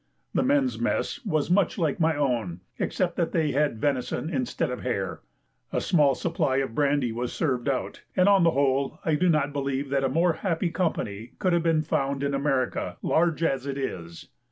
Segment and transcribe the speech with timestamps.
[0.33, 4.81] The men's mess was much like my own, except that they had venison instead of
[4.81, 5.21] hare.
[5.71, 9.53] A small supply of brandy was served out, and on the whole I do not
[9.53, 13.77] believe that a more happy company could have been found in America, large as it
[13.77, 14.29] is.